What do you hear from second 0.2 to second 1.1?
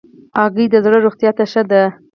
هګۍ د زړه